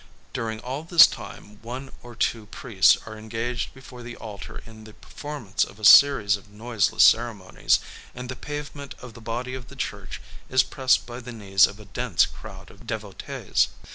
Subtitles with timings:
[0.33, 4.95] During all this time one or two priests are engaged before the altar in the
[4.95, 7.77] performance of a series of noiseless ceremonies;
[8.15, 10.19] and the pavement of the body of the church
[10.49, 13.67] is pressed by the knees of a dense crowd of devotees.